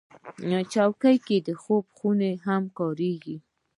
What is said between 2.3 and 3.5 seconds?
کې هم کارېږي.